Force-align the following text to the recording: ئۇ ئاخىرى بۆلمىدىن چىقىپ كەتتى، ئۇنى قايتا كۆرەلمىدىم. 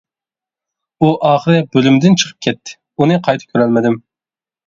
ئۇ 1.01 1.09
ئاخىرى 1.31 1.57
بۆلمىدىن 1.75 2.17
چىقىپ 2.21 2.41
كەتتى، 2.47 2.75
ئۇنى 3.03 3.19
قايتا 3.27 3.51
كۆرەلمىدىم. 3.53 4.01